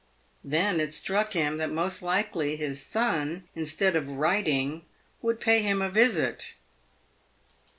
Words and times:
Then 0.43 0.79
it 0.79 0.93
struck 0.93 1.33
him 1.33 1.59
that 1.59 1.69
most 1.71 2.01
likely 2.01 2.55
his 2.55 2.81
son, 2.81 3.47
instead 3.53 3.95
of 3.95 4.09
writing, 4.09 4.83
would 5.21 5.39
pay 5.39 5.61
him 5.61 5.79
a 5.79 5.91
visit. 5.91 6.55